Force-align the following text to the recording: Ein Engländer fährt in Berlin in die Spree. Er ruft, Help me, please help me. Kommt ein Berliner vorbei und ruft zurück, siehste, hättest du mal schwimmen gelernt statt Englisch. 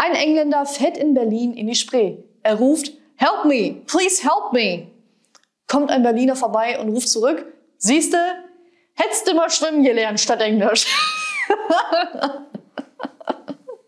Ein 0.00 0.14
Engländer 0.14 0.64
fährt 0.64 0.96
in 0.96 1.12
Berlin 1.12 1.54
in 1.54 1.66
die 1.66 1.74
Spree. 1.74 2.18
Er 2.44 2.54
ruft, 2.54 2.92
Help 3.16 3.46
me, 3.46 3.82
please 3.88 4.22
help 4.22 4.52
me. 4.52 4.86
Kommt 5.66 5.90
ein 5.90 6.04
Berliner 6.04 6.36
vorbei 6.36 6.78
und 6.78 6.90
ruft 6.90 7.08
zurück, 7.08 7.44
siehste, 7.78 8.16
hättest 8.94 9.26
du 9.26 9.34
mal 9.34 9.50
schwimmen 9.50 9.82
gelernt 9.82 10.20
statt 10.20 10.40
Englisch. 10.40 10.86